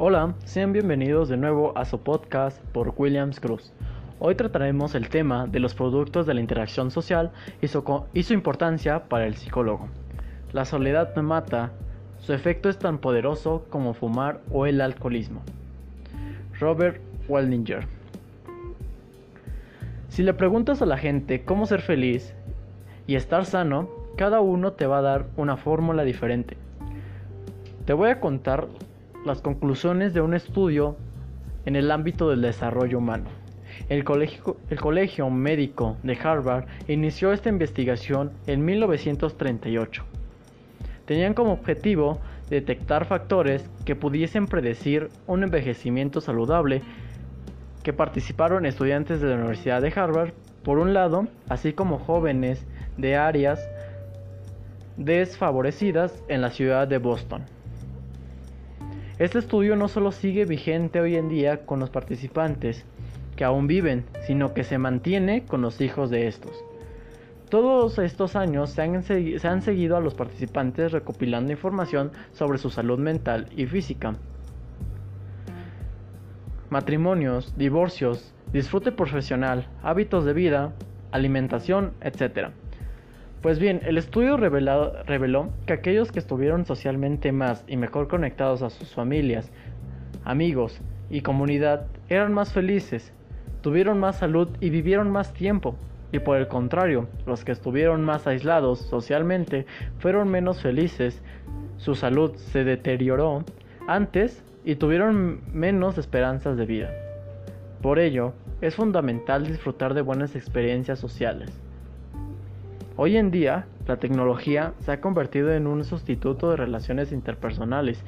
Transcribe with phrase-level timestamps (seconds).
[0.00, 3.72] Hola, sean bienvenidos de nuevo a su podcast por Williams Cruz.
[4.20, 9.26] Hoy trataremos el tema de los productos de la interacción social y su, importancia para
[9.26, 9.88] el psicólogo.
[10.52, 11.72] La soledad me mata,
[12.20, 15.42] su efecto es tan poderoso como fumar o el alcoholismo.
[16.60, 17.84] Robert Waldinger
[20.10, 22.34] Si le preguntas a la gente cómo ser feliz
[23.08, 26.56] y estar sano, cada uno te va a dar una fórmula diferente.
[27.84, 28.68] Te voy a contar
[29.24, 30.96] las conclusiones de un estudio
[31.66, 33.26] en el ámbito del desarrollo humano.
[33.88, 40.04] El colegio, el colegio, Médico de Harvard inició esta investigación en 1938.
[41.04, 46.82] Tenían como objetivo detectar factores que pudiesen predecir un envejecimiento saludable
[47.82, 50.32] que participaron estudiantes de la Universidad de Harvard,
[50.62, 52.66] por un lado, así como jóvenes
[52.96, 53.60] de áreas
[54.96, 57.44] desfavorecidas en la ciudad de Boston.
[59.18, 62.84] Este estudio no solo sigue vigente hoy en día con los participantes
[63.34, 66.52] que aún viven, sino que se mantiene con los hijos de estos.
[67.50, 72.70] Todos estos años se han, se han, seguido a los participantes recopilando información sobre su
[72.70, 74.14] salud mental y física.
[76.70, 80.74] Matrimonios, divorcios, disfrute profesional, hábitos de vida,
[81.10, 82.50] alimentación, etc.
[83.42, 88.70] Pues bien, el estudio reveló que aquellos que estuvieron socialmente más y mejor conectados a
[88.70, 89.52] sus familias,
[90.24, 93.12] amigos y comunidad eran más felices,
[93.60, 95.76] tuvieron más salud y vivieron más tiempo.
[96.10, 99.66] Y por el contrario, los que estuvieron más aislados socialmente
[99.98, 101.22] fueron menos felices,
[101.76, 103.44] su salud se deterioró
[103.86, 106.90] antes y tuvieron menos esperanzas de vida.
[107.82, 111.52] Por ello, es fundamental disfrutar de buenas experiencias sociales.
[113.00, 118.02] Hoy en día, la tecnología se ha convertido en un sustituto de relaciones interpersonales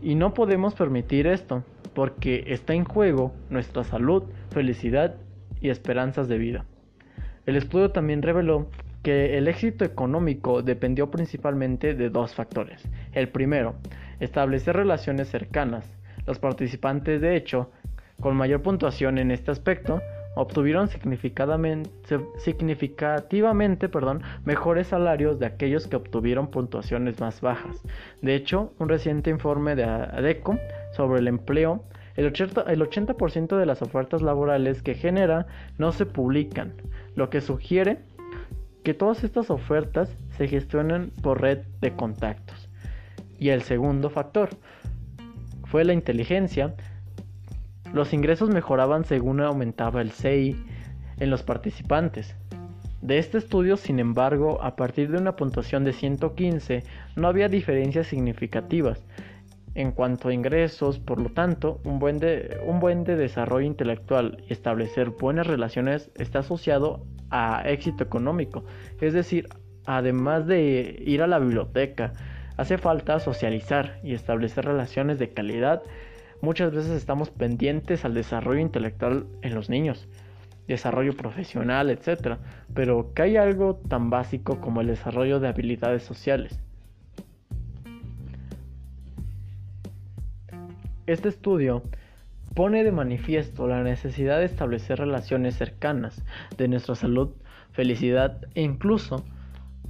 [0.00, 1.62] y no podemos permitir esto
[1.94, 5.14] porque está en juego nuestra salud, felicidad
[5.60, 6.64] y esperanzas de vida.
[7.46, 8.66] El estudio también reveló
[9.04, 12.82] que el éxito económico dependió principalmente de dos factores.
[13.12, 13.76] El primero,
[14.18, 15.88] establecer relaciones cercanas.
[16.26, 17.70] Los participantes, de hecho,
[18.20, 20.02] con mayor puntuación en este aspecto,
[20.34, 27.80] obtuvieron significativamente perdón, mejores salarios de aquellos que obtuvieron puntuaciones más bajas.
[28.20, 30.58] De hecho, un reciente informe de ADECO
[30.92, 31.84] sobre el empleo,
[32.16, 35.46] el 80%, el 80 de las ofertas laborales que genera
[35.78, 36.72] no se publican,
[37.14, 38.00] lo que sugiere
[38.82, 42.68] que todas estas ofertas se gestionan por red de contactos.
[43.38, 44.50] Y el segundo factor
[45.64, 46.74] fue la inteligencia,
[47.92, 50.56] los ingresos mejoraban según aumentaba el CI
[51.18, 52.36] en los participantes.
[53.00, 56.84] De este estudio, sin embargo, a partir de una puntuación de 115,
[57.16, 59.04] no había diferencias significativas
[59.74, 64.44] en cuanto a ingresos, por lo tanto, un buen, de, un buen de desarrollo intelectual
[64.48, 68.64] y establecer buenas relaciones está asociado a éxito económico.
[69.00, 69.48] Es decir,
[69.86, 72.12] además de ir a la biblioteca,
[72.56, 75.82] hace falta socializar y establecer relaciones de calidad
[76.42, 80.08] Muchas veces estamos pendientes al desarrollo intelectual en los niños,
[80.66, 82.38] desarrollo profesional, etc.
[82.74, 86.58] Pero que hay algo tan básico como el desarrollo de habilidades sociales.
[91.06, 91.84] Este estudio
[92.56, 96.24] pone de manifiesto la necesidad de establecer relaciones cercanas
[96.58, 97.30] de nuestra salud,
[97.70, 99.24] felicidad e incluso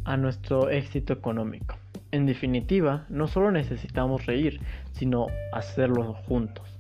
[0.05, 1.82] a nuestro éxito económico.
[2.13, 4.61] En definitiva, no solo necesitamos reír,
[4.93, 6.79] sino hacerlo juntos.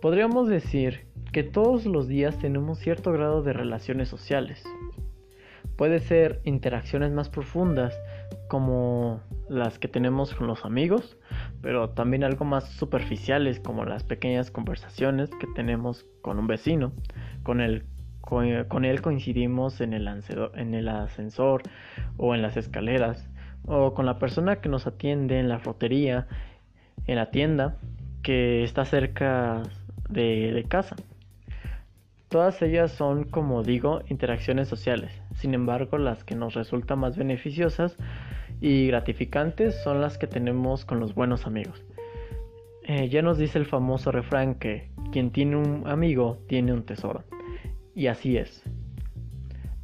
[0.00, 4.62] Podríamos decir que todos los días tenemos cierto grado de relaciones sociales.
[5.76, 7.92] Puede ser interacciones más profundas
[8.48, 11.16] como las que tenemos con los amigos,
[11.60, 16.92] pero también algo más superficiales como las pequeñas conversaciones que tenemos con un vecino,
[17.42, 17.84] con el
[18.20, 20.08] con, él coincidimos en el,
[20.54, 21.62] en el ascensor
[22.16, 23.28] o en las escaleras
[23.66, 26.26] o con la persona que nos atiende en la frutería,
[27.06, 27.76] en la tienda
[28.22, 29.62] que está cerca
[30.08, 30.96] de, casa.
[32.28, 35.12] Todas ellas son, como digo, interacciones sociales.
[35.34, 37.96] Sin embargo, las que nos resultan más beneficiosas
[38.60, 41.84] y gratificantes son las que tenemos con los buenos amigos.
[42.84, 47.24] Eh, ya nos dice el famoso refrán que quien tiene un amigo tiene un tesoro.
[47.94, 48.62] Y así es.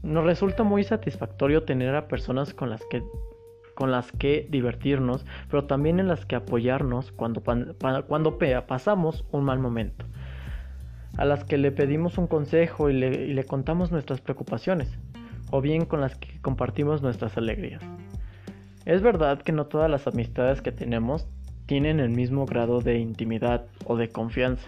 [0.03, 3.03] Nos resulta muy satisfactorio tener a personas con las que
[3.79, 7.45] con las que divertirnos, pero también en las que apoyarnos cuando,
[8.09, 10.05] cuando pasamos un mal momento,
[11.17, 14.99] a las que le pedimos un consejo y le, contamos nuestras preocupaciones,
[15.53, 17.81] o bien con las que compartimos nuestras alegrías.
[18.85, 21.29] Es verdad que no todas las amistades que tenemos
[21.67, 24.67] tienen el mismo grado de intimidad o de confianza.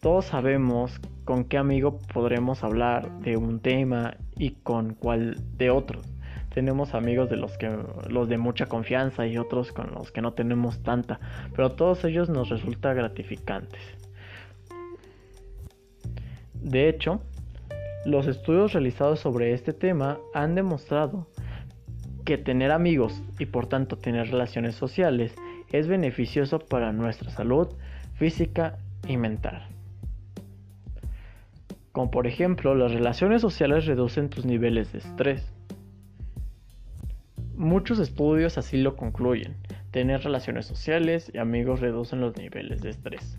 [0.00, 6.13] Todos sabemos con qué amigo podremos hablar de un tema y con cuál de otros.
[6.54, 7.68] Tenemos amigos de los que
[8.08, 11.18] los de mucha confianza y otros con los que no tenemos tanta,
[11.56, 13.82] pero todos ellos nos resulta gratificantes.
[16.54, 17.20] De hecho,
[18.06, 21.26] los estudios realizados sobre este tema han demostrado
[22.24, 25.34] que tener amigos y por tanto tener relaciones sociales
[25.72, 27.66] es beneficioso para nuestra salud
[28.14, 28.78] física
[29.08, 29.66] y mental.
[31.90, 35.52] Como por ejemplo, las relaciones sociales reducen tus niveles de estrés.
[37.56, 39.56] Muchos estudios así lo concluyen.
[39.90, 43.38] Tener relaciones sociales y amigos reducen los niveles de estrés.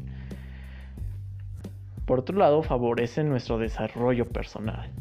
[2.06, 4.92] Por otro lado, favorecen nuestro desarrollo personal.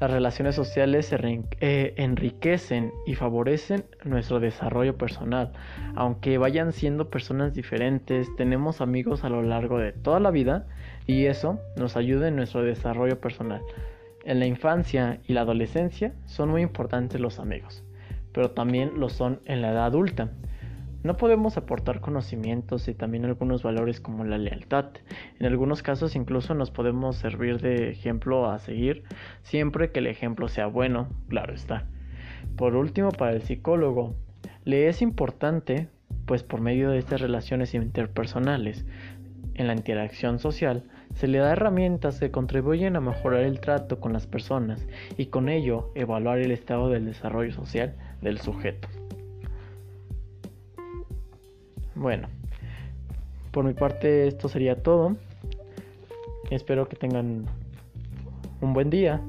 [0.00, 1.18] Las relaciones sociales se
[1.60, 5.52] eh, enriquecen y favorecen nuestro desarrollo personal.
[5.96, 10.66] Aunque vayan siendo personas diferentes, tenemos amigos a lo largo de toda la vida
[11.06, 13.62] y eso nos ayuda en nuestro desarrollo personal.
[14.24, 17.82] En la infancia y la adolescencia son muy importantes los amigos,
[18.32, 20.30] pero también lo son en la edad adulta.
[21.04, 24.86] No podemos aportar conocimientos y también algunos valores como la lealtad.
[25.38, 29.04] En algunos casos incluso nos podemos servir de ejemplo a seguir,
[29.42, 31.86] siempre que el ejemplo sea bueno, claro está.
[32.56, 34.16] Por último, para el psicólogo,
[34.64, 35.88] le es importante,
[36.26, 38.84] pues por medio de estas relaciones interpersonales,
[39.54, 40.84] en la interacción social,
[41.14, 45.48] se le da herramientas que contribuyen a mejorar el trato con las personas y con
[45.48, 48.88] ello evaluar el estado del desarrollo social del sujeto.
[51.94, 52.28] Bueno,
[53.50, 55.16] por mi parte esto sería todo.
[56.50, 57.46] Espero que tengan
[58.60, 59.20] un buen día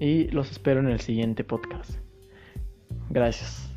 [0.00, 1.92] y los espero en el siguiente podcast.
[3.10, 3.69] Gracias.